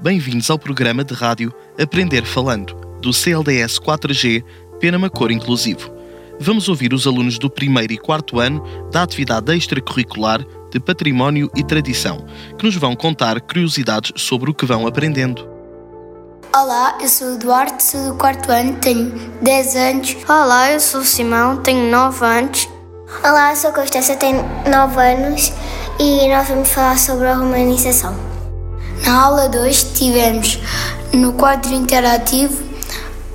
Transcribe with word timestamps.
Bem-vindos 0.00 0.48
ao 0.48 0.56
programa 0.56 1.02
de 1.02 1.12
rádio 1.12 1.52
Aprender 1.76 2.24
Falando, 2.24 2.72
do 3.00 3.12
CLDS 3.12 3.80
4G 3.80 4.44
Pena 4.78 5.10
Cor 5.10 5.32
Inclusivo. 5.32 5.90
Vamos 6.38 6.68
ouvir 6.68 6.94
os 6.94 7.04
alunos 7.04 7.36
do 7.36 7.50
primeiro 7.50 7.92
e 7.92 7.98
quarto 7.98 8.38
ano 8.38 8.62
da 8.92 9.02
atividade 9.02 9.52
extracurricular 9.56 10.46
de 10.70 10.78
Património 10.78 11.50
e 11.52 11.64
Tradição, 11.64 12.24
que 12.56 12.64
nos 12.64 12.76
vão 12.76 12.94
contar 12.94 13.40
curiosidades 13.40 14.12
sobre 14.14 14.48
o 14.48 14.54
que 14.54 14.64
vão 14.64 14.86
aprendendo. 14.86 15.48
Olá, 16.54 16.96
eu 17.00 17.08
sou 17.08 17.34
o 17.34 17.38
Duarte, 17.38 17.82
sou 17.82 18.12
do 18.12 18.14
quarto 18.16 18.52
ano, 18.52 18.76
tenho 18.76 19.10
10 19.42 19.74
anos. 19.74 20.16
Olá, 20.28 20.70
eu 20.74 20.78
sou 20.78 21.00
o 21.00 21.04
Simão, 21.04 21.56
tenho 21.56 21.90
9 21.90 22.24
anos. 22.24 22.68
Olá, 23.24 23.50
eu 23.50 23.56
sou 23.56 23.70
a 23.70 23.72
Constância, 23.72 24.14
tenho 24.14 24.44
9 24.70 25.00
anos 25.00 25.52
e 25.98 26.28
nós 26.28 26.46
vamos 26.46 26.68
falar 26.68 26.96
sobre 26.96 27.26
a 27.26 27.34
romanização. 27.34 28.27
Na 29.04 29.24
aula 29.24 29.48
2 29.48 29.82
tivemos 29.94 30.58
no 31.12 31.32
quadro 31.32 31.72
interativo 31.72 32.56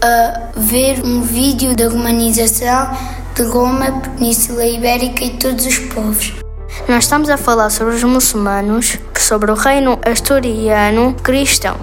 a 0.01 0.49
ver 0.55 1.03
um 1.03 1.21
vídeo 1.21 1.75
da 1.75 1.87
romanização 1.87 2.89
de 3.35 3.43
Roma, 3.43 3.91
Península 4.17 4.65
Ibérica 4.65 5.23
e 5.23 5.31
todos 5.37 5.65
os 5.65 5.79
povos. 5.79 6.33
Nós 6.87 7.05
estamos 7.05 7.29
a 7.29 7.37
falar 7.37 7.69
sobre 7.69 7.95
os 7.95 8.03
muçulmanos, 8.03 8.97
sobre 9.17 9.51
o 9.51 9.55
reino 9.55 9.99
asturiano 10.05 11.15
cristão, 11.23 11.77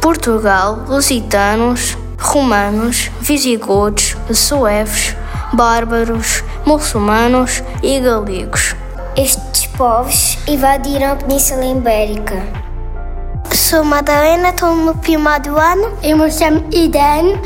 Portugal, 0.00 0.84
lusitanos, 0.88 1.96
romanos, 2.18 3.10
visigodos, 3.20 4.16
suevos, 4.32 5.14
bárbaros, 5.52 6.42
muçulmanos 6.64 7.62
e 7.82 8.00
galegos. 8.00 8.74
Estes 9.16 9.66
povos 9.66 10.38
invadiram 10.46 11.12
a 11.12 11.16
Península 11.16 11.64
Ibérica. 11.64 12.59
Sou 13.48 13.82
Madalena, 13.84 14.50
estou 14.50 14.76
no 14.76 14.94
primeiro 14.96 15.58
ano. 15.58 15.98
Eu 16.02 16.18
me 16.18 16.30
chamo 16.30 16.64
Iden, 16.72 17.40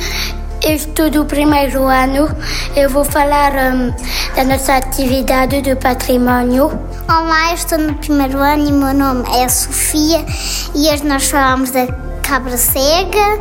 eu 0.62 0.74
estudo 0.74 1.22
o 1.22 1.24
primeiro 1.24 1.84
ano. 1.84 2.28
Eu 2.76 2.90
vou 2.90 3.04
falar 3.04 3.52
um, 3.52 3.90
da 4.34 4.44
nossa 4.44 4.76
atividade 4.76 5.62
do 5.62 5.76
património. 5.76 6.66
Olá, 7.08 7.50
eu 7.50 7.54
estou 7.54 7.78
no 7.78 7.94
primeiro 7.94 8.38
ano 8.38 8.68
e 8.68 8.72
meu 8.72 8.92
nome 8.92 9.24
é 9.34 9.48
Sofia 9.48 10.24
e 10.74 10.90
hoje 10.90 11.04
nós 11.04 11.30
falamos 11.30 11.70
da 11.70 11.86
cabra 12.22 12.56
cega 12.56 13.40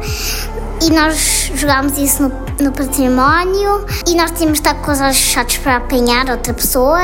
e 0.83 0.89
nós 0.91 1.49
jogámos 1.55 1.97
isso 1.97 2.23
no, 2.23 2.29
no 2.65 2.71
património 2.73 3.85
e 4.05 4.15
nós 4.15 4.31
tínhamos 4.31 4.59
de 4.59 4.67
estar 4.67 4.75
com 4.75 4.91
os 4.91 4.99
olhos 4.99 5.17
fechados 5.17 5.57
para 5.57 5.77
apanhar 5.77 6.29
outra 6.29 6.53
pessoa 6.53 6.99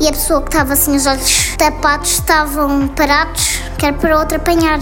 e 0.00 0.06
a 0.06 0.12
pessoa 0.12 0.40
que 0.40 0.48
estava 0.48 0.74
assim 0.74 0.94
os 0.94 1.04
olhos 1.04 1.56
tapados 1.58 2.12
estavam 2.12 2.86
parados 2.88 3.60
que 3.76 3.86
era 3.86 3.96
para 3.96 4.18
outra 4.18 4.36
apanhar. 4.36 4.78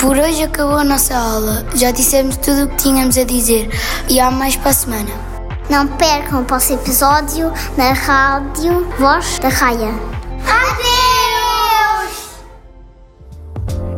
Por 0.00 0.16
hoje 0.16 0.42
acabou 0.42 0.76
a 0.76 0.84
nossa 0.84 1.16
aula. 1.16 1.64
Já 1.74 1.90
dissemos 1.90 2.36
tudo 2.38 2.64
o 2.64 2.68
que 2.68 2.76
tínhamos 2.76 3.16
a 3.16 3.24
dizer 3.24 3.70
e 4.08 4.18
há 4.18 4.30
mais 4.30 4.56
para 4.56 4.70
a 4.70 4.74
semana. 4.74 5.10
Não 5.70 5.86
percam 5.86 6.42
o 6.42 6.44
próximo 6.44 6.80
episódio 6.80 7.52
na 7.76 7.92
rádio 7.92 8.86
Voz 8.98 9.38
da 9.38 9.48
Raia. 9.48 10.15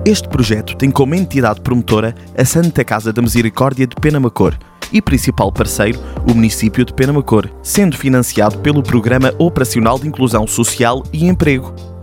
Este 0.08 0.26
projeto 0.26 0.74
tem 0.74 0.90
como 0.90 1.14
entidade 1.14 1.60
promotora 1.60 2.14
a 2.34 2.42
Santa 2.42 2.82
Casa 2.82 3.12
da 3.12 3.20
Misericórdia 3.20 3.86
de 3.86 3.94
Penamacor 3.94 4.56
e 4.90 5.02
principal 5.02 5.52
parceiro 5.52 6.00
o 6.26 6.32
município 6.32 6.82
de 6.82 6.94
Penamacor, 6.94 7.50
sendo 7.62 7.94
financiado 7.94 8.56
pelo 8.60 8.82
Programa 8.82 9.34
Operacional 9.36 9.98
de 9.98 10.08
Inclusão 10.08 10.46
Social 10.46 11.04
e 11.12 11.26
Emprego. 11.26 11.97